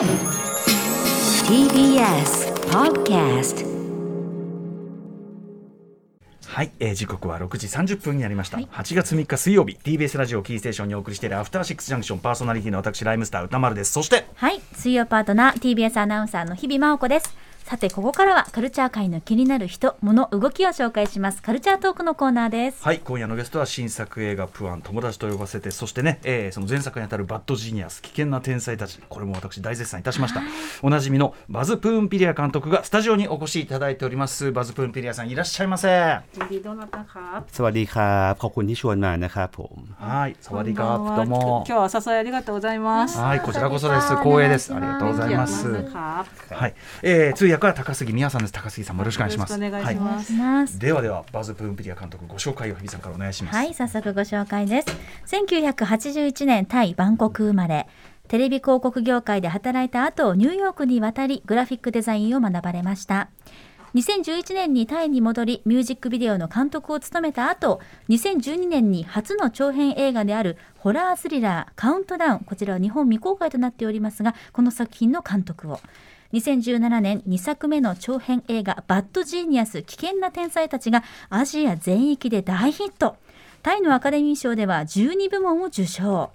[0.00, 0.08] TBS
[2.70, 3.66] Podcast
[6.46, 13.92] はい、えー、時刻は6時30分になりました、はい、8月3日水曜日 TBS ラジオキーステーションにお送りしているアフターシックスジャンクションパーソナリティの私ライムスター歌丸です。
[13.92, 17.36] そしてはい水曜パートナー TBS アナウンサーの日々真央子です
[17.69, 30.43] さてここからはカルチャー界の気になる人物動きを紹介しますカルチャートークのコーナーですはい今夜のゲストは新作映画プアン友達と呼ばせてそしてね、えー、その前作にあたるバッドジニアス危険な天才たちこれも私大絶賛いたしました
[30.83, 35.87] おなじみのバズ・プーンピリア監督がスタジオにお越しいただいておりますバズ・プーンピリアさんいらっしゃいませ
[37.51, 48.52] สวัสดีครับขอบคุณที่ชวนมานะครับผมはいสวัสดีครับどうも今日はお誘いありがとうございますはいこちらこそです光栄ですありがとうございますはい、えー、通訳 は高杉美也さんんです。
[48.52, 49.54] 高杉さんもよろしくお願いします。
[49.54, 53.56] お願いします、はい、ではではバズプーンピリア監督ご紹介を日比さんからお願いします。
[53.56, 54.88] はい早速ご紹介です。
[55.26, 57.88] 1981年タイバンコク生まれ。
[58.28, 63.28] テレビ広告業界で働いた後ニューヨークに渡りグラフィックデザインを学ばれました。
[63.94, 75.80] 2011年にタイに戻りミュージックビデオの監督を務めた後2012年に初の長編映画であるホラースリラーカウントダウンこちらは日本未公開となっておりますがこの作品の監督を
[76.32, 83.16] 2017年2作目の長編映画「バッドジーニアス危険な天才たち」がアジア全域で大ヒット。
[83.62, 86.30] タイのアカデミー賞では12部門を受賞。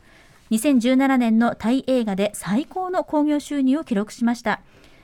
[0.51, 4.59] 2017年のタイ映画で最高の興行収入を記録しました。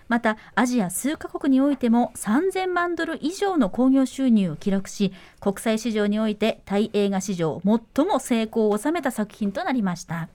[0.09, 7.62] またアジア数カ国においても3000万ドル以上の興行収入を記録し国際市場においてタイ映画史上
[7.95, 10.28] 最も成功を収めた作品となりました。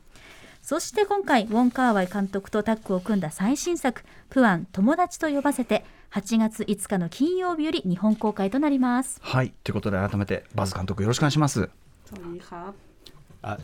[0.66, 9.20] そして今回ウォン・カーワイ監督とタッグを組んだ最新作「プアン友達と呼ばせて」8月5日の金曜日より日本公開となります。
[9.22, 11.70] はいということで改めてバズ監督よろしくお願いします。
[13.42, 13.58] あ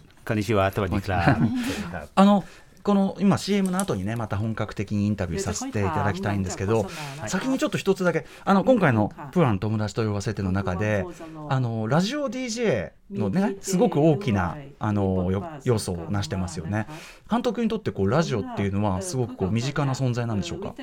[0.87, 2.45] こんにちは、 あの
[2.88, 6.88] この今 CM の後にねまた本格的にインタビューさせていただきたいんですけど
[7.28, 11.06] 先にちょっと一つだけあの今回の「プアン友達と呼ばせて」の中で
[11.50, 15.30] あのラジオ DJ のねすごく大きなあの
[15.66, 16.88] 要素をなしてますよね
[17.30, 20.74] 監督にとってこうラジオっていうのはすごくこう身近な存在なんでしょうか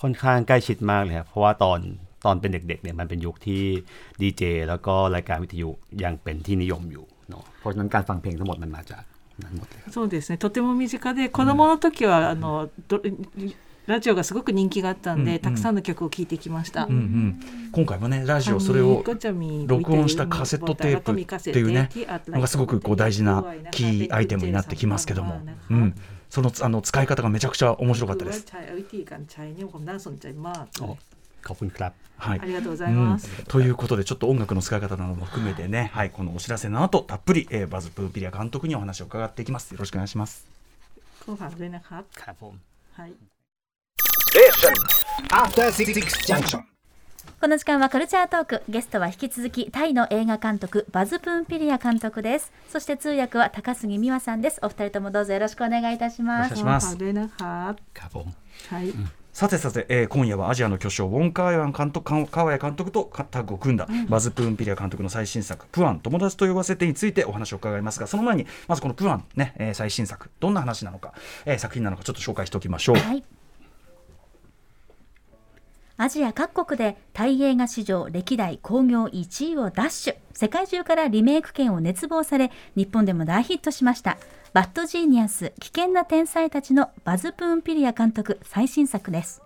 [0.00, 1.80] ค่อนข้างใกล้ชิดมากเลยครับเพราะว่าตอน
[2.24, 3.62] ตอนเป็นเด็กๆเนี่ยมันเป็นยุคที่
[4.20, 5.70] ดีเจแล้วก็รายการวิทยุ
[6.04, 7.04] ยังเป็นที่นิยมอยู่
[7.60, 9.02] เพราะฉะนั้นการฟังเพลงทั้งหมดมันมาจาก
[9.90, 12.68] そうですねとても身近で子供の時は、あの
[13.86, 17.40] ラジオがすごく人気があったんで、うんうん、たくさんの曲を聴いてきました、うんうん、
[17.72, 19.02] 今回もねラジオそれを
[19.66, 21.88] 録音したカセットテープっていうね
[22.28, 25.40] のがすごくこう大事なキーアイテムになってきますけども、
[25.70, 25.94] うん、
[26.28, 28.46] そのあの使い方がめちゃくちゃ面白かったです。
[31.46, 40.46] ขอบคุณครับはい、ありがとうございます、うん、ということでちょっと音楽の使い方なども含めてね、はい、このお知らせの後たっぷり、えー、バズ・プーピリア監督にお話を伺っていきますよろしくお願いします
[41.26, 42.60] 後半ด้วยนะครับครับผม
[42.92, 43.12] はい
[47.40, 56.96] この時間はカルチャートークゲストは引き続きタイの映画監督バズ・プンピリア監督ですそして通訳は高杉美和さんですお二人ともどうぞよろしくお願いいたしますお願いします
[58.68, 71.13] はい、うん さてさて、えー、今夜はアジアの巨匠ウォン・カーヤン監督川谷監督とタッグを組んだ、うん、バズ・プーンピリア監督の最新作「プアン友達と呼ばせて」についてお話を伺いますがその前にまずこの「プアンね」えー、最新作どんな話なのか、
[71.43, 72.95] えー、作品なのかちょっと紹介しておきましょう。
[72.95, 73.25] はい。
[75.97, 80.17] アジア各国でタイ映画史上歴代興行1位を奪取。
[80.35, 84.17] 世界中からリメイク権を熱望され日本でも大ヒットしました
[84.55, 89.41] バッドジーニアス危険な天才たちのバズ・プーンピリア監督最新作です。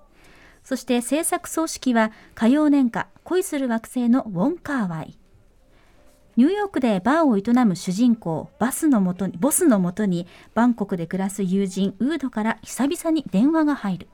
[0.64, 5.18] そして制作総指揮は花様年華恋する惑星のウォン・カーワイ。
[6.36, 14.08] ニューヨークでバーを営む主人公ボスのもとにボスのもとにバンコクで暮らす友人ウードから久々に電話が入る。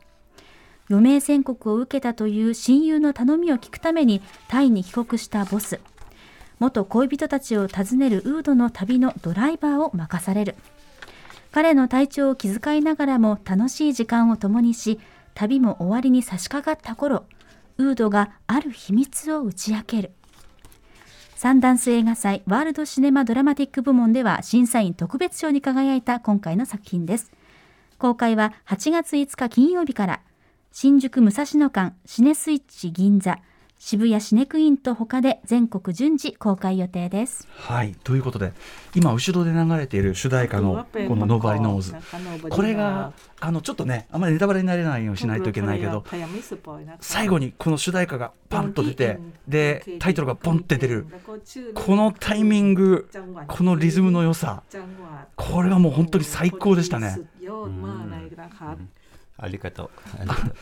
[0.89, 5.81] 余命宣告を受けたという親友の頼みを聞くためにタイに帰国したボス。
[6.57, 10.55] 元恋人たちを訪ねるウードの旅のドライバーを任される。
[11.55, 14.99] 彼の体調を気遣いながらも楽しい時間を共にし
[15.33, 17.23] 旅も終わりに差し掛かった頃
[17.77, 20.11] ウードがある秘密を打ち明ける。
[21.37, 27.31] サンダンス映画祭ワールドシネマドラマティック部門では審査員特別賞に輝いた今回の作品です。
[27.99, 30.21] 公開は8月5日金曜日から。
[30.73, 33.39] 新宿武蔵野間シネスイッチ銀座。
[33.87, 37.47] 渋谷シネクインと他で全国順次公開予定です。
[37.51, 37.95] はい。
[38.03, 38.51] ということで
[38.95, 41.93] 今後ろで流れている主題歌のこの「ノーバリノーズ」
[42.49, 46.03] これがあのちょっとねあんまりネタバレになれないようにしないといけないけど
[46.99, 51.05] 最後にこの主題歌がパンと出てでタイトルがポンって出る。
[51.75, 53.07] このタイミング
[53.47, 54.63] このリズムの良さ。
[55.35, 57.19] これがもう本当に最高でしたね。
[59.42, 59.90] ありがとう。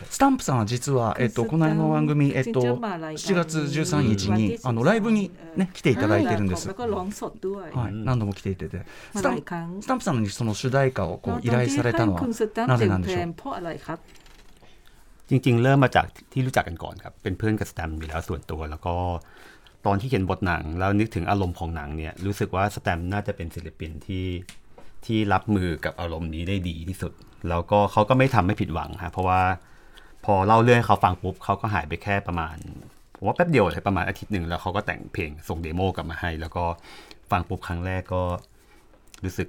[0.08, 6.68] スタンプさんは実は、えっと、この間の番組、えっと、7月13日に、あのライブに、ね、来ていただいてるんです。
[6.68, 8.82] はい、何度も来ていてて、
[9.16, 9.42] スタン
[9.82, 12.20] スタンプさんにその主題歌をこう依頼されたのは
[12.68, 13.34] なぜなんでしょう
[15.28, 18.94] จริงๆเริ่มมาจากที่รู้จักกันก่อนครับเป็นเพื่อนกับสแตมอยู่แล้วส่วนตัวแล้วก็
[19.86, 24.24] ตอนที่เขียนบทหนังแล้วนึกถึงอารมณ์ของหนังเนี่ยรู้สึกว่าสแตมน่าจะเป็นศิลปินที่
[25.07, 27.13] ที่รับมือกับอารมณ์นี้ได้ดีที่สุด
[27.49, 29.41] แล้วก็เขาก็ไม่ทำให้ผิดหวังฮะเพราะว่า
[30.25, 32.55] พอเล่าเรื่องเขาฟังปุ๊บเขาก็หายไปแค่ประมาณ
[33.15, 36.65] ผมว่าแป๊บเดียวเลยประมาณอาทิตย์หนึ่งแล้วเขาก็แต่งเพลงส่งเดโมกลับมาให้ แล้วก็
[37.31, 38.23] ฟังปุ๊บครั้งแรกก็
[39.23, 39.47] รู้สึก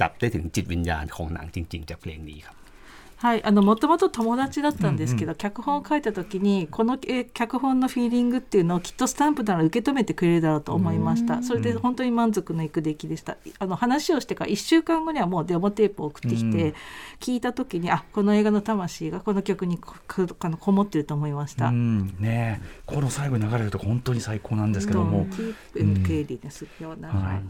[0.00, 2.55] จับได้ถึงจิตวิญญาณของหนังจริง ๆ จากเพลงนี้ครับ
[3.16, 11.42] はいあのもともと友達だったんですけど、うんうん、脚本を書いた時にこのえ脚本のフィーリングっていうのをきっとスタンプなら受け止めてくれるだろうと思いました。
[11.42, 13.38] それで本当に満足のいく出来でした。
[13.58, 16.74] あの話をしてから1週間後にはもうデモテープを送ってきて、
[17.18, 25.20] 聞いた時にあこの映画の魂がこの曲にこのこもってると思いました、ねこの最後に流れると本当に最高なんですけども。
[25.20, 25.26] うん、
[27.14, 27.42] うん、はい。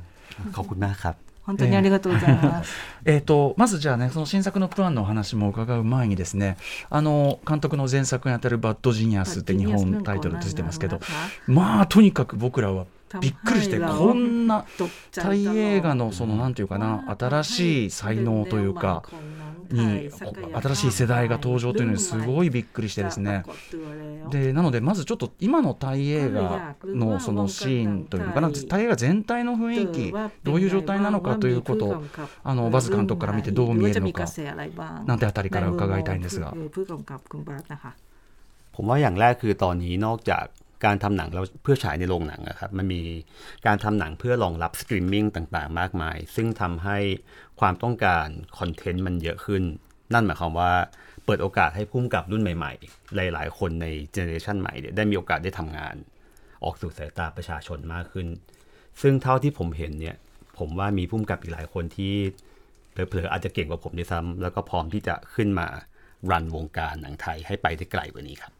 [0.53, 2.75] ขอบんかっม 本当にありがとうございます。
[3.05, 6.57] えっとまずじゃあねその新作のプランのお話も伺う前にですね
[6.91, 10.99] あの監督の前作にあたるバッドジニアスって日本タイトルついてますけど
[11.47, 12.87] まあとにかく僕らは
[13.20, 14.66] びっくりしてこんな
[15.12, 19.04] タイ映画のそのなんていうかな新しい才能というか
[19.70, 20.10] に
[20.54, 23.44] 新しい世代が登場というのにすごいびっくりしてですね
[24.30, 32.04] でなのでまずちょっと今のタイ映画のそのシーンというのかなタイ映画全体の雰囲気どういう状態なのかということを
[32.44, 34.26] あのバズ監督から見てどう見えるのか
[35.06, 36.54] なんてあたりから伺いたいんですが。
[38.74, 40.46] ผมว่าอย่างแรกคือตอนนี้นอกจาก
[40.85, 43.03] การทำหนังแล้วเพื่อฉายในโรงหนังนะครับมันมี
[43.67, 46.99] การทำหนังเพื่อรองรับสตรีมมิ่งต่างๆ มากมาย ซึ่งทำให้
[47.61, 48.27] ความต้องการ
[48.59, 49.63] คอนเทนต์มันเยอะขึ้น
[50.13, 50.73] นั่นหมายความว่า
[51.25, 55.95] เปิดโอกาสให้พุ่มกับรุ่นใหม่ๆ หลายๆ คนในเจเนอเรชันใหม่ได้มีโอกาสได้ทำงาน
[56.65, 58.27] ออกสู่สายตาประชาชนมากขึ้น
[59.03, 60.17] ซึ่งเท่าที่ผมเห็นเนี่ย
[60.59, 62.15] ผมว่ามีพุ่มกับอีกหลายคนที่
[62.93, 65.67] เผลอๆอาจจะเก่งกว่าผมด้วยซ้ำแล้วก็พร้อมที่จะขึ้นมา
[66.31, 68.53] รันวงการหนังไทยให้ไปได้ไกลกว่านี้ครับ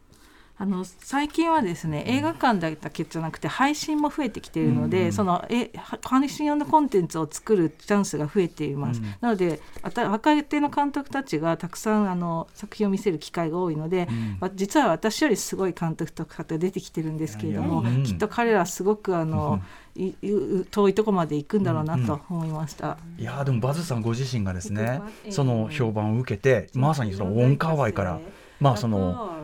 [0.59, 5.69] あの最近はですね映画館だけじゃなくて配信も増えてきているので、うん、そのえ
[6.01, 14.07] 配信用のコンテンツを作るチャンスが増えています、うん、なので若手の監督たちがたくさんあの作品を見せる機会が多いので、
[14.41, 19.61] うん、実は私よりすごい監督とかが出てきてるんですけれども、きっと彼らすごくあの、
[20.71, 28.19] 遠いとこまで行くんだろうなと思いました、いやでもバズさんご自身がですねその評判を受けてまさにそのウォンカーワイから
[28.59, 29.36] まあその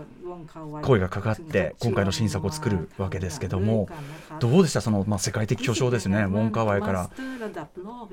[0.83, 3.89] 声がかかって今回の新作を作るわけですけども
[4.41, 7.11] どうでしたその、まあ、世界的巨匠ですねウォン・カワイから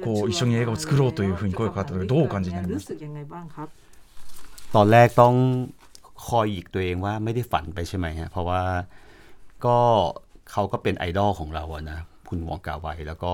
[0.04, 2.94] こう一緒に映画を作ろうというふうに声がかかった時どうお感じになります
[4.74, 5.36] ตอนแรกต้อง
[6.28, 8.62] คอยอีกตัวเองว่าไม่ได้ฝันไปใช่ไหมฮะเพราะว่า
[9.66, 9.78] ก็
[10.52, 12.00] เขาก็เป็นไอดอลของเราอะนะ
[12.30, 13.34] คุณวองกาไวแล้วก็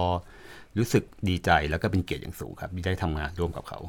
[0.78, 3.80] รู้สึกดีใจแล้วก็เป็นเกียรติอย่างสูงครับที่ได้ทำงานร่วมกับเขา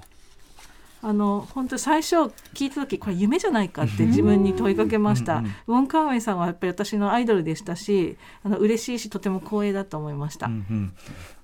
[1.01, 2.15] あの本当最初
[2.53, 10.47] 聞いた時これ夢じゃないかって自分に問いかけました、ウォン・カーウェイさんはやっぱり私のアイドルでしたしあの嬉しいしとても光栄だと思いました。
[10.47, 10.93] うんうん、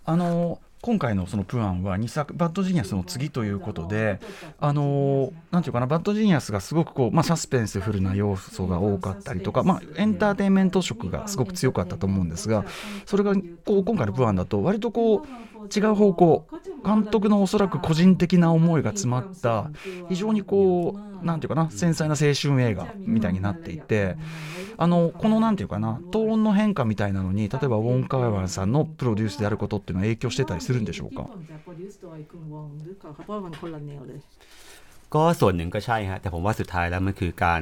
[0.06, 4.20] あの今回のそのプアンは2作バッドジニアスの次ということで、
[4.60, 12.66] あのなんていうかなバッドジニアスがすごくこうまあサスペンスフルな要素が多かったりとか、まあエンターテインメント色がすごく強かったと思うんですが、
[13.06, 15.28] それがこう今回のプアンだと割とこう
[15.74, 16.46] 違う方向
[16.86, 19.72] 監督のおそらく個人的な思いが詰まった
[20.10, 24.16] 非常にこうなんていうかな繊細な青春映画みたいになっていて
[24.78, 31.30] あのこのなんていうかなトーンの変化みたいなのに例えばウォン・カワワンさんのプロデュースであることっていうのは影響してたりするんでしょうか
[35.14, 37.62] ก็ส่วนหนึ่งก็ใช่ฮะแต่ผมว่าสุดท้ายแล้วมันคือการ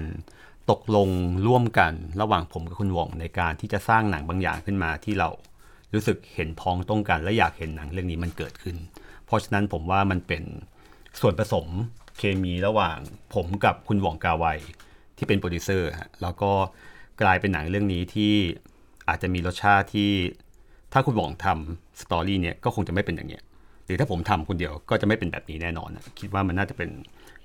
[0.71, 1.09] ตกลง
[1.47, 5.29] ร่วมกันระหว่างผมกับคุณวงในการที่จะสร้างหนังบางอย่างขึ้นมาที่เรา
[5.93, 8.75] รู้สึกเห็นพ้องต้องกัน และอยากเห็นหนังเรื่องนี้มันเกิดขึ้น
[9.25, 10.43] เพราะฉะนั้นผมว่ามันเป็น
[11.21, 11.67] ส่วนผสม
[12.20, 12.98] เคมีระหว่าง
[13.34, 14.46] ผมกับคุณหว่องกาไว
[15.16, 16.52] ที่เป็นโปรดิวเซอร์ฮะแล้วก็
[17.22, 18.34] กลายเป็นหนังเรื่องนี้ที่
[19.08, 20.10] อาจจะมีรสชาติที่
[20.92, 23.42] ถ้าคุณหว่องทำสตอรี่เนี่ยก็คงจะไม่เป็นอย่างเนี้ย
[23.86, 26.90] หรือถ้าผมทำคนเดียวก็จะไม่เป็นแบบนี้แน่นอนคิดว่ามันน่าจะเป็น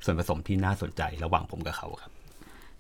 [0.03, 2.12] ส่วนผสมที่น่าสนใจระหว่างผมกับเขาครับ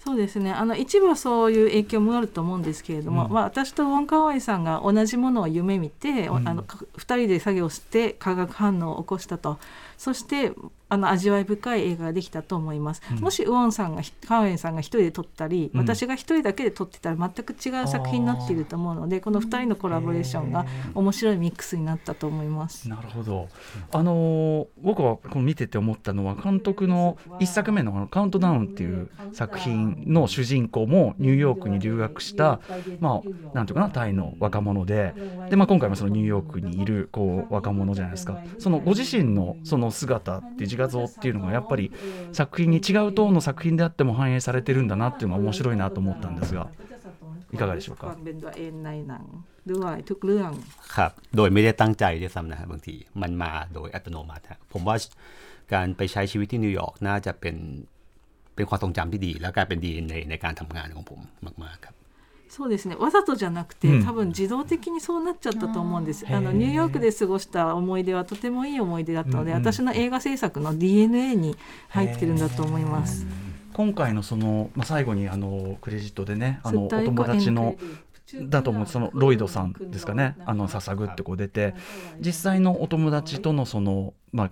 [0.03, 9.59] そうですねあの一部はそういう影響もあると思うんですけれども、うん、まあ、私とウォン・カワイさんが同じものを夢見て、うん、あの2人で作業して化学反応を起こしたと
[9.96, 10.52] そして
[10.88, 22.88] あの味わい深い映画ができたと思います、うん、もしウォンさんがカーエンさんが一人で撮ったり、うん、私が一人だけで撮ってたら全く違う作品になっていると思うのでこの2人のコラボレーションが面白いミックスになったと思います。
[22.88, 23.48] なるほど。
[23.92, 32.60] あの僕はこの見てて思ったのは監督の1作目の「カウントダウン」っていう作品の主人公もニューヨークに留学した
[33.00, 35.14] まあなんていうかなタイの若者で。
[35.50, 38.38] で、まあ、今回もそのニューヨークにいるこう若者じゃないですか。
[38.58, 41.91] そのご自身のその姿っていう自画像っていうのがやっぱり
[42.31, 46.69] 作品に違うトーンの作品であっても反映されてるんだなっていうのが面白いなと思ったんですが
[47.53, 48.15] いかがでしょうか
[50.95, 54.95] ครับโดยไม่ได้ตั้งใจด้วยซ้ำนะบางทีมันมาโดยอัตโนมัติผมว่า
[55.73, 57.55] การไปใช้ชีวิตที่นิวยอร์กน่าจะเป็น
[58.55, 61.19] เป็นความทรงจำที่ดี แล้วกลายเป็นดีในในการทำงานของผม
[61.63, 61.95] มากๆครับ
[62.48, 62.96] そうですね。
[62.96, 66.24] わざとじゃなくて、うん、多分自動的にそうなっちゃったと思うんです。
[66.28, 71.56] あのニューヨークで過ごした思い出はとてもいい思い出だったので、私の映画制作の DNA に
[71.88, 73.26] 入ってるんだと思います。
[73.72, 77.76] 今回のその、まあ、最後にあのクレジットでねあのお友達の
[78.48, 80.34] だと思うそのロイドさんですかね。
[80.46, 81.74] あの捧ぐってこう出て
[82.18, 84.50] 実際のお友達とのその、まあ、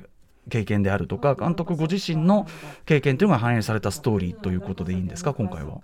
[0.50, 2.46] 経験であるとか監督ご自身の
[2.84, 5.32] 経験というのが反映されたストーリーということでいいんですか？
[5.32, 5.80] 今回は。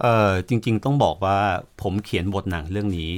[0.00, 1.38] เออจริง ๆ ต้องบอกว่า
[1.82, 3.10] ผมเขียนบทหนังเรื่องนี้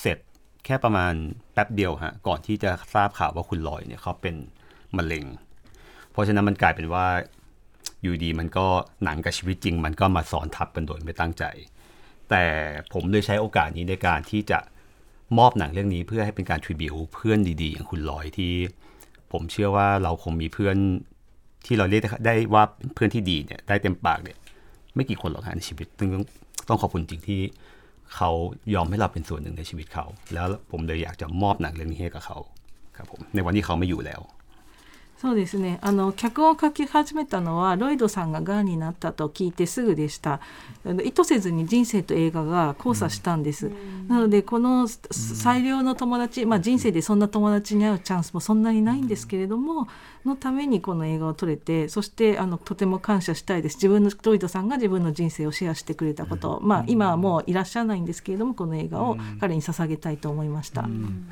[0.00, 0.18] เสร็จ
[0.64, 1.12] แค่ประมาณ
[1.52, 4.34] แป๊บเดียวฮะก่อนที่จะทราบข่าวว่าคุณลอยเนี่ยเขาเป็น
[4.96, 5.24] มะเร็ง
[6.10, 7.06] เพราะฉะนั้นมันกลายเป็นว่า
[8.02, 8.66] อยู่ดีมันก็
[9.04, 11.44] หนังกับชีวิตจริง มันก็มาสอนทับกันโดยไม่ตั้งใจ
[12.30, 12.44] แต่
[12.92, 14.58] ผมเลยใช้โอกาสนี้ในการที่จะ
[15.38, 18.52] มอบหนังเรื่องนี้เพื่อให้เป็นการทริบิวเพื่อนดีๆ อย่างคุณลอยที่
[19.32, 20.76] ผมเชื่อว่าเราคงมีเพื่อน
[21.66, 24.38] ที่เราเรียกได้ว่าเพื่อนที่ดีเนี่ยได้เต็มปากเนี่ย
[24.94, 26.24] ไม่กี่คนหรอกในชีวิตต้อง
[26.68, 27.40] ต้องขอบคุณจริงที่
[28.14, 28.30] เขา
[28.74, 30.04] ยอมให้เราเป็นส่วนหนึ่งในชีวิตเขา
[30.34, 32.38] แล้วผมเลยอยากจะมอบหนังเรื่องนี้ให้กับเขา
[32.96, 34.20] ครับผมในวันที่เขาไม่อยู่แล้ว
[35.20, 35.80] そうですね。
[35.82, 40.40] あの脚本を書き始めたのはロイドさんががんになったと聞いてすぐでした。
[41.04, 49.88] 意図せずに人生と映画が交差したんです、うん、なのでこの最良の友達、まあ、人生でそんな友達に会うチャンスもそんなにないんですけれども、
[50.24, 53.76] のためにこの映画を撮れてそしてあのとても感謝したいです。
[53.76, 60.82] 自分のロイドさんが自分の人生をシェアしてくれたこと、まあ、今はもういらっしゃらないんですけれどもこの映画を彼に捧げたいと思いました。
[60.82, 61.26] うん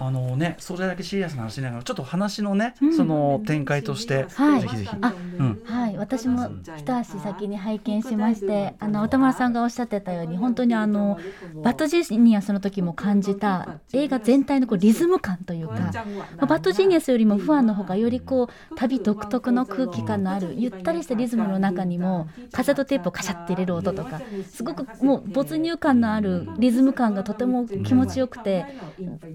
[0.00, 4.96] あのね、それだけシリアスな話ながら、ちょっと話のね、うん、その展開として、はい、ぜひぜひ。
[5.00, 11.18] あ、うん、はい、私も一足先に拝見しまして、あの、宇多丸さんがおっしゃってたように、本当にあの、
[11.64, 28.64] バッドジーニアスの時も感じた、映画全体のこうリズム感というか、まあ、バッドジーニアスよりもプアンの方がよりこう、旅独特の空気感のある、ゆったりしたリズムの中にも、カセットテープをカシャって入れる音とか、すごくもう没入感のあるリズム感がとても気持ちよくて、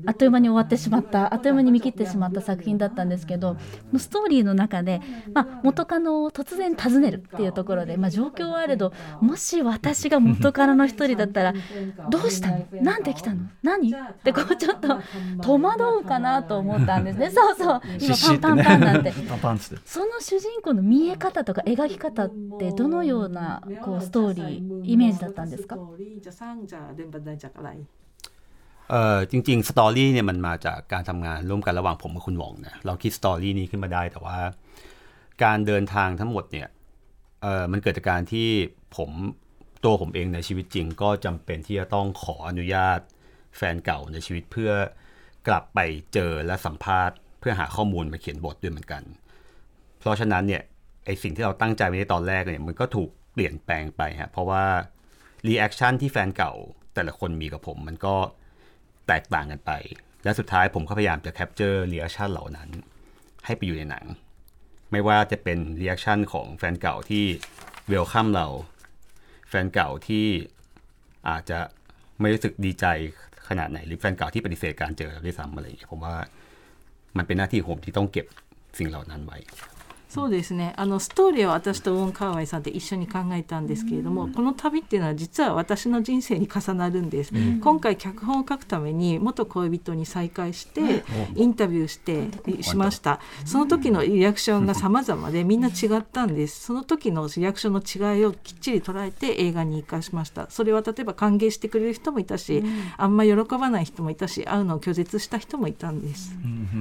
[0.06, 1.34] あっという間に終わってしまった。
[1.34, 3.58] あっという間に見切ってしまった作品だったんですけど
[3.98, 5.02] ストーリーの中で、
[5.34, 11.54] まあ、元カノを突然訪ねるっていうところで、まあ、状況はあれどもし私が元カノの一人だったら
[12.10, 12.66] どうしたの？
[12.82, 13.42] なんで来たの？
[13.62, 13.92] 何？
[13.94, 15.00] ってこうちょっと
[15.42, 17.30] 戸惑うかなと思ったんですね。
[17.36, 17.82] そうそう。
[18.00, 19.12] 今パンパンパンなん て。
[19.86, 25.78] その主人公の見え方とか描き方ってどのようなこうストーリーイメージだったんですか？
[28.94, 34.38] เออจริงๆสตอรี่เนี่ยมันมาจากการทำงานร่วมกันระหว่างผมกับคุณหวงนะเราคิดสตอรี่นี้ขึ้นมาได้แต่ว่า
[35.44, 36.68] การเดินทางทั้งหมดเนี่ย
[37.42, 38.50] เออมันเกิดจากการที่
[38.96, 39.10] ผม
[39.84, 43.00] ตัวผมเองในชีวิตจริง ก็จำเป็นที่จะต้องขออนุญาต
[43.58, 44.72] แฟนเก่าในชีวิตเพื่อ
[45.48, 45.80] กลับไป
[46.14, 49.04] เจอและสัมภาษณ์ เพื่อหาข้อมูลมาเขียนบทด้วยเหมือนกัน
[50.00, 50.62] เพราะฉะนั้นเนี่ย
[51.06, 54.64] ไอสิ่งที่เราตั้งใจไว้ในตอนแรกเนี่ยมันก็ถูกเปลี่ยนแปลงไปฮะเพราะว่า
[55.48, 56.54] รีแอคชั่นที่แฟนเก่า
[56.96, 58.16] แต่ละคนมีกับผมมันก็
[59.08, 59.72] แตกต่างกันไป
[60.24, 62.70] และสุดท้ายผมก็พยายามจะแคปเจอร์เรีแอคชั่นเหล่านั้น
[63.46, 64.06] ให้ไปอยู่ในหนัง
[64.92, 67.26] ไม่ว่าจะเป็นเรีแอคชั่นของแฟนเก่าที่
[67.88, 68.48] เวลคัมเรา
[69.50, 70.26] แฟนเก่าที่
[71.30, 71.60] อาจจะ
[72.20, 72.86] ไม่รู้สึกดีใจ
[73.48, 76.16] ขนาดไหน หรือแฟนเก่าที่ปฏิเสธการเจอเราด้วยซ้ำอะไรอย่างเงี้ยผมว่า
[77.18, 78.26] มันเป็นหน้าที่ผมที่ต้องเก็บ
[78.78, 79.38] สิ่งเหล่านั้นไว้
[80.14, 80.74] そうですね。
[80.78, 91.04] あのストーリーは私とウォン・カーワイさんで一緒に考えたんですけれども、うん、この旅っていうのは実は私の人生に重なるんです、うん、今回脚本を書くために元恋人に再会して
[91.36, 92.28] インタビューして
[92.62, 96.66] しました、その時のリアクションが様々でみんな違ったんです。
[96.66, 100.48] その時のリアクションの違いをきっちり捉えて映画に生かしました。
[100.52, 106.36] それは例えば歓迎してくれる人もいたし、うん、あんま喜ばない人もいたし会うのを拒絶した人もいたんです、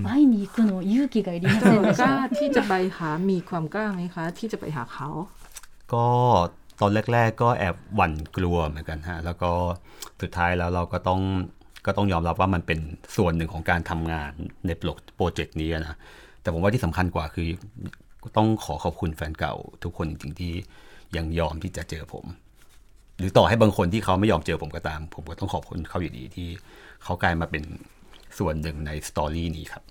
[0.05, 2.29] 会いに行くの勇気がいりませんでした。
[3.31, 5.09] มีความกล้าไหมคะ ที่จะไปหาเขา
[5.93, 6.07] ก็
[6.81, 9.52] ตอนแรก ๆ ก็แอบหวั่นกลัวเหมือนกันฮะแล้วก็
[10.23, 11.21] สุดท้ายแล้วเราก็ต้อง
[11.87, 12.79] ก็ต้องยอมรับว่ามันเป็น
[13.17, 14.33] ส่วนหนึ่งของการทำงาน
[14.67, 14.71] ใน
[15.17, 15.97] โปรเจกต์นี้นะ
[16.43, 17.49] แต่ผมว่าที่สำคัญกว่าคือ
[18.37, 20.52] ต้องขอขอบคุณแฟนเก่าทุกคนจริงๆที่
[21.17, 22.25] ยังยอมที่จะเจอผม
[23.19, 26.49] หรือต่อให้บางคนที่เขาไม่ยอมเจอผมก็ตาม ผมก็ต้องขอบคุณเขาอยู่ดีที่
[27.05, 27.62] เขากลายมาเป็น
[28.38, 29.83] ส่วนหนึ่งในสตอรี่นี้ครับ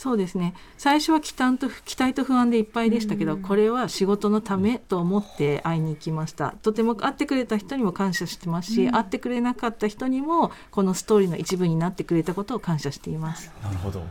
[0.00, 0.54] そうですね。
[0.78, 6.54] 最初は期待と期待と不安でいっぱいでしたけど、これは仕事のためと思って会いに行きました。
[6.62, 13.52] とても会ってくれた人にも感謝してますし、うん、会ってくれなかった人にもこのストーリーの一部になってくれたことを感謝しています。
[13.62, 14.02] なるほど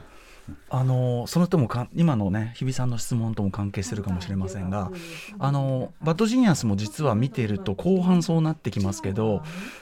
[0.69, 4.91] あのそのともか今のね日比さんの質問とも関係するかもしれませんが
[5.39, 9.41] あのバッドジニアスも実は見ていると後半そうなってきますけど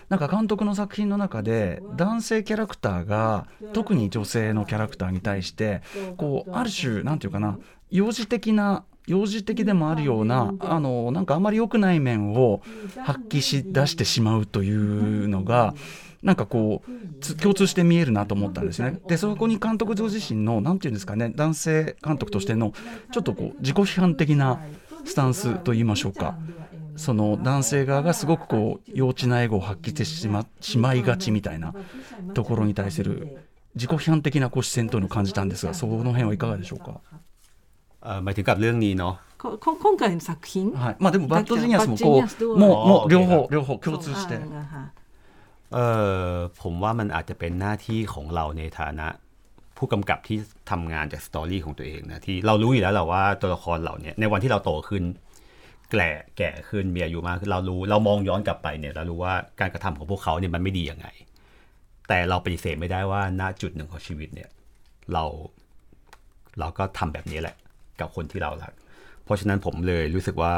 [0.10, 5.82] なんか監督の作品の中で男性キャラクターが特に女性のキャラクターに対して
[6.18, 7.58] こうある種なんていうかな
[7.90, 12.62] 幼児的な幼児的でもあるようなあのなんかあまり良くない面を
[13.04, 15.74] 発揮し出してしまうというのが
[16.23, 19.01] なんかこう共通して見えるなと思ったんですね。
[19.09, 22.73] でそこに監督自身の何て言うんですかね男性監督としての
[23.11, 24.61] ちょっとこう自己批判的な
[25.05, 26.37] スタンスと言いましょうか。
[26.97, 31.75] その男性側がすごくこう幼稚なエゴを発揮してしましまいがちみたいな
[32.35, 37.01] ところに対する自己批判的なこう視線というのを感じたんですがその辺はいかがでしょうか
[38.03, 44.39] あหมายถึงกับเรื่องนี้เนาะ今回の作品、はい、まあでもバッドジニアスもこうもうもう両方両方共通して。
[45.74, 45.78] เอ
[46.30, 49.08] อผมว่ามันอาจจะเป็นหน้าที่ของเราในฐานะ
[49.78, 50.38] ผู้กำกับที่
[50.72, 55.04] ทำงานจากสตอรี่ของตัวเองนะที่เรารู้อยู่แล้วแหละว่าตัวละครเหล่านี้ในวันที่เราโตขึ้น
[55.92, 61.08] แก่แก่ขึ้นมีอายุมากขึ้นเรารู้เรามองย้อนกลับไปเนี่ยเรารู้ว่าการกระทำของพวกเขาเนี่ยมันไม่ดียังไง
[62.08, 64.50] แต่เราปฏิเสธไม่ได้ว่าณจุดหนึ่งของชีวิตเนี่ย
[65.14, 65.24] เรา
[66.60, 67.56] เราก็ทำแบบนี้แหละ
[68.00, 68.74] กับคนที่เรารัก
[69.24, 70.54] เพราะฉะนั้นผมเลยรู้สึกว่า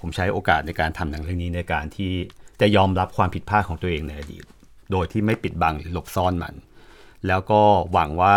[0.00, 2.12] ผมใช้โอกาสในการทำหนังเรื่องนี้ในการที่
[2.60, 4.44] จะยอมรับความผิดพลาดของตัวเองในอดีต
[4.92, 6.54] โดยที่ไม่ปิดบังหรือหลบซ่อนมัน
[7.26, 7.60] แล้วก็
[7.92, 8.36] หวังว่า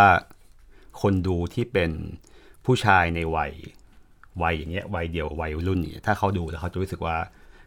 [1.01, 1.91] คนดูที่เป็น
[2.65, 3.51] ผู้ชายในวัย
[4.43, 7.17] วัยอย่างเงี้ยวัยเดียววัยรุ่นเนี่ยถ้าเขาดูแล้วเขาจะรู้สึกว่า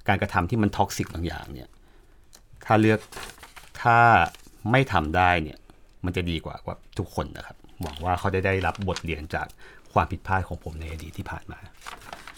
[0.09, 1.69] การกระทำที่มันท็อกซิกบางอย่างเนี่ย
[2.65, 3.01] ถ้าเลือก
[3.83, 3.99] ถ้า
[4.71, 5.59] ไม่ทำได้เนี่ย
[6.05, 9.47] มันจะดีกว่าว่าทุกคนนะครับ หวังว่าเขาได้ได้รับบทเรียนจาก
[9.93, 11.59] ความผิดพลาดของผมในอดีตที่ผ่านมา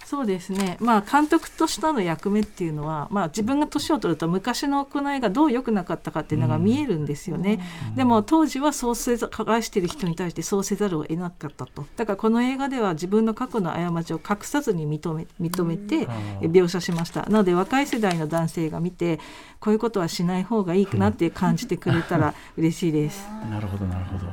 [0.07, 11.85] そうですね、まあ、監督としての役目っていうのは、まあ、自分が年を取ると昔の行いがどう良くなかったかっていうのが見えるんですよね、うん、でも当時はそうせざ愛してる人に対してそうせざるを得なかったと。
[11.97, 16.07] だからこの映画では自分の過去の過ちを隠さずに認め認めて
[16.41, 19.19] 描写しました、なので若い世代の男性が見て
[19.59, 23.27] こういうことはしない方がいいなって感じてくれたら嬉しいです。
[23.51, 24.27] なるほどなるほど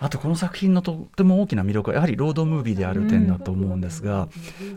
[0.00, 4.28] あとこの作品のとっても大きな魅力はやはりロードムービーである点だと思うんですが、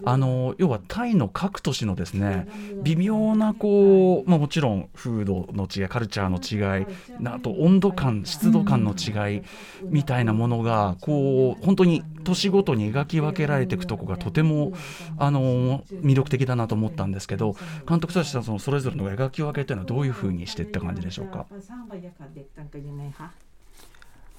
[0.06, 2.48] あの要はタイの各都市のですね
[2.84, 6.86] 微妙なこう、まあ、もちろん風土の違いカルチャーの違い
[7.26, 9.42] あと温度感湿度感の違い
[9.84, 14.74] みたいなものがこう本当に年ごとに描き分けられていくとこがとても
[15.18, 17.56] あの魅力的だなと思ったんですけど
[17.88, 21.46] 監督としてはそのそれぞれの描き分けというのはどういうふうにしていった感じでしょうか？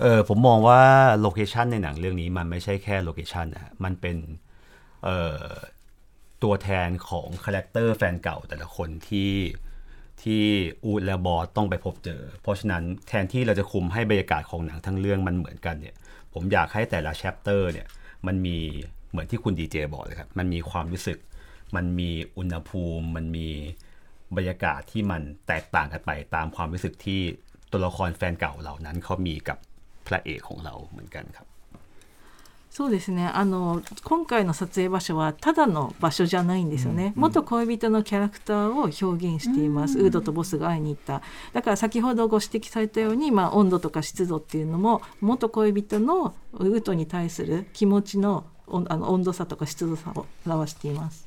[0.01, 0.83] เออผมมองว่า
[1.21, 4.17] โลเคชันในหนังเรื่องนี้มันไม่ใช่แค่โลเคชันนะมันเป็น
[5.05, 5.45] เอ่อ
[6.43, 9.33] ตัวแทนของคาแรคเตอร์แฟนเก่าแต่ละคนที่
[10.23, 10.43] ที่
[10.85, 15.97] อูดและบอสต้องไปพบเจอ เพราะฉะนั้นแทนที่เราจะคุมให้บรรยากาศของหนังทั้งเรื่องมันเหมือนกันเนี่ย
[16.33, 17.87] ผมอยากให้แต่ละแชปเตอร์เนี่ย
[18.27, 18.59] มันมี
[19.11, 21.19] เหมือนที่คุณดีเจบอกเลยครับ มันมีความรู้สึก
[21.77, 23.49] มันมีอุณหภูมิ มันมี
[24.37, 27.21] บรรยากาศที่มันแตกต่างกันไปตามความรู้สึกที่
[27.71, 29.59] ตัวละครแฟนเก่าเหล่านั้นเขามีกับ
[30.08, 31.48] พระเอกของเราเหมือนกันครับ
[32.74, 41.22] そうですねあの今回の撮影場所はただの場所じゃないんですよね、うん、元恋人のキャラクターを表現しています、うん、ウードとボスが会いに行った
[41.54, 48.44] だから先ほどご指摘されたように、まあ、温度とか湿度っていうのも元恋人のウードに対する気持ちの
[48.89, 51.27] あの温度差とか湿度差を表しています。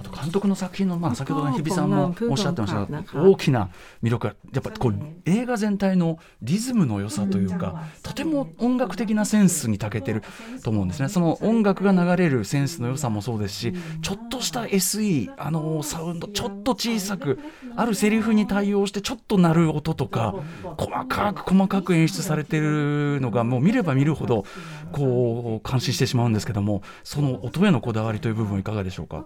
[0.00, 2.86] あと監督の作品の、まあ、先ほどの日比さんもおっしゃってました。
[2.86, 3.68] が大きな
[4.02, 10.22] 魅力はやっぱこう映画全体のリズムの良さというかとても音楽的なセンスに長けてる
[10.62, 11.08] と思うんですね。
[11.08, 17.38] その音楽が流れるセンスの良さもそうですしちょっとした SE あのサウンドちょっと小さく
[17.76, 20.34] あるセリフに対応してちょっと鳴る音とか
[20.76, 24.44] 細かく細かく演出されてるのがもう見れば見るほど
[24.92, 29.24] こう感心してしまうんですですけどもその音へのこだわりという部分はいかがでしょうか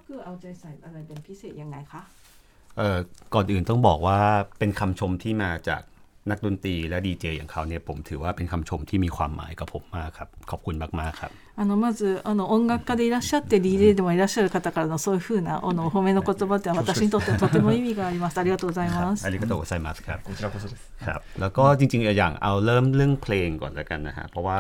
[3.35, 4.19] ก่อนอื่นต้องบอกว่า
[4.59, 5.83] เป็นคำชมที่มาจาก
[6.31, 18.39] นักดนตรีและดีเจอย่างเขาเนี่ยผมถือว่าเป็นคำชมที่มีความหมายกับผมมากครับขอบคุณมากมากครับあのまずあの音楽家でいらっしゃってリレーでもいらっしゃる方からのそういうふうなあのお褒めの言葉って私にとってとても意味があります。
[18.39, 19.27] ありがとうございます。
[19.27, 24.59] ありがとうございますครับこちらこそですครับแล้วก็จริงๆอย่างเอาเริ่มเรื่องเพลงก่อนแล้วกันนะฮะเพราะว่า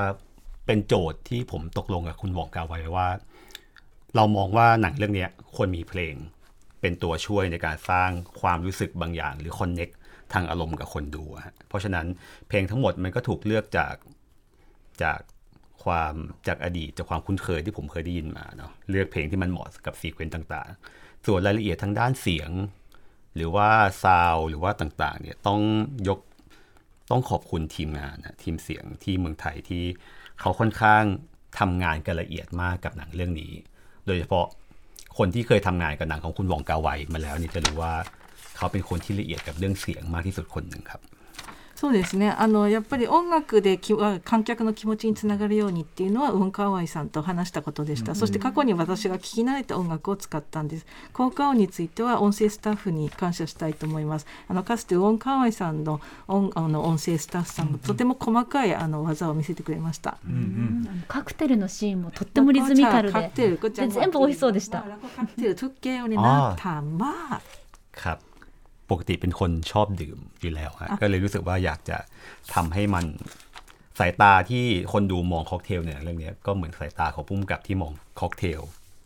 [0.66, 3.09] เป็นโจทย์ที่ผมตกลงกับคุณหวองกาไว้ว่า
[4.16, 6.14] เรามองว่าหนังเรื่องนี้ควรมีเพลง
[6.81, 9.88] เป็นตัวช่วยในการสร้างความรู้สึกบางอย่าง หรือคอนเน็ก
[10.33, 11.25] ทางอารมณ์กับคนดู
[11.68, 12.07] เพราะฉะนั้น
[12.48, 13.94] เพลงทั้งหมดมันก็ถูกเลือกจาก
[15.03, 15.20] จาก
[15.85, 16.14] ความ
[16.46, 22.51] จากอดีตจากความคุ้นเคยที่ผมเคยได้ยินมาเนาะเลือกเพลงที่มันเหมาะกับซีเควนต์ต่าง ๆ ส่วนรายละเอียดทางด้านเสียง
[23.37, 23.68] หรือว่า
[24.05, 25.61] ซาวหรือว่าต่างๆเนี่ยต้อง
[26.09, 26.18] ยก
[27.11, 29.85] ต้องขอบคุณทีมงานนะทีมเสียงที่เมืองไทยที่
[30.42, 31.05] เขาค่อนข้าง
[31.59, 33.52] ทำงานกันละเอียดมากกับหนังเรื่องนี้
[34.07, 34.46] โดยเฉพาะ
[35.18, 37.94] คนที่เคยทำงานกับหนังของคุณวองกาไวมาแล้วนี่จะรู้ว่า
[38.57, 41.00] เขาเป็นคนที่ละเอียดกับเรื่องเสียงมากที่สุดคนหนึ่งครับ
[41.82, 60.17] そうですねあのやっぱり音楽できあ観客の気持ちにつながるようにっていうのはウン・カワイさんと話したことでした、そして過去に私が聞き慣れた音楽を使ったんです効果音については音声スタッフに感謝したいと思いますあのかつてウォン・カワイさんの音あの音声スタッフさんもとても細かいあの技を見せてくれました、
[61.08, 64.84] カクテルのシーンもとってもリズミカルでカクテルで全部美味しそうでした
[65.15, 67.41] カクテルทุกแก้วเนี่ยน่าทานมาก
[68.01, 68.31] ครับ
[68.91, 71.97] ปกติเป็นคนชอบดื่มอยู่แล้วฮะก็เลยรู้สึกว่าอยากจะ
[72.53, 73.06] ทำให้มัน
[73.99, 78.62] สายตาที่คนดูมองค็อกเทลเนี่ยเรื่องเนี้ยก็เหมือนสายตาของพุ่มกับที่มองค็อกเทล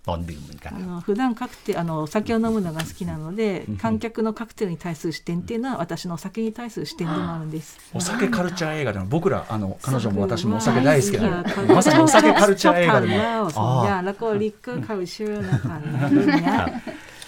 [0.08, 7.78] ตอนดื่มเหมือนกัน あの普段カクテルあのお酒を飲むのが好きなので観客のカクテルに対する視点っていうのは私のお酒に対する視点でもあるんです。
[7.94, 13.84] お酒カルチャー映画でも僕らあの彼女も私もお酒大大好き好きななまさにお酒カルチャー映画でも も。
[13.84, 16.84] いや、แล้วก็リックカルチャーな感じね。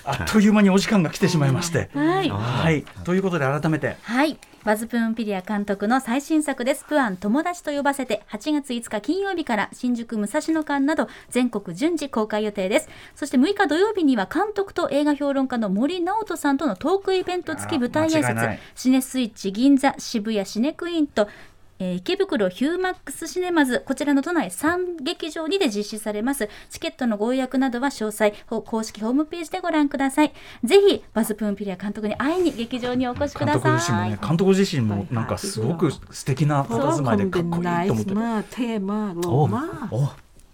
[0.08, 1.90] あっという間にお時間が来てしまいまして。
[1.94, 4.38] はいはい、ということで改めてはい。
[4.64, 6.84] バズプーンピリア監督の最新作です。
[6.84, 12.88] プアン友達と呼ばせて8月5日金曜日から新宿武蔵野館など全国順次公開予定です。
[13.14, 21.28] そして6日土曜日には監督と映画評論家の森直人さんとのトークイベント付き舞台挨拶シネスイッチ銀座渋谷シネクイーンと
[21.80, 26.48] えー池袋ヒューマックスシネマズこちらの都内3劇場にで実施されます。
[26.70, 30.32] チケットのご予約などは詳細ほ公式ホームページでご覧ください。
[30.64, 33.76] ぜひバズプーンピリア監督に会いに劇場にお越しく監ださい。
[33.78, 38.10] 督自身もね監督自身もなんかすごく素敵な佇まいでかっこいいと思って。
[38.10, 38.16] る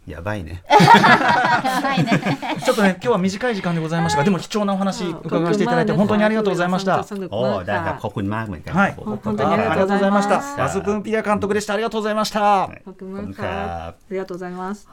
[0.07, 0.63] やばいね。
[2.65, 7.05] ちょっとね、今日は短い時間でございましたが、でも貴重なお話伺わせていただいて、本当にありがとうございました。
[7.31, 8.83] おお、だから、ここにマークみたいな。
[8.83, 10.57] ありがとうございました。
[10.59, 11.75] ラスプンピア監督でした。
[11.75, 12.65] ありがとうございました。
[12.65, 14.89] ありがとうございます。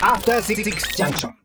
[0.00, 1.41] After Six Junction.